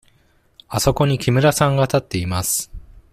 [0.67, 2.71] あそこに木村さんが立っています。